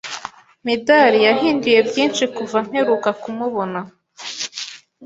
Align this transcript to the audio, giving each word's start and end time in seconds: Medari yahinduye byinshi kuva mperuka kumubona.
Medari 0.65 1.19
yahinduye 1.27 1.79
byinshi 1.89 2.23
kuva 2.35 2.57
mperuka 2.67 3.09
kumubona. 3.21 3.79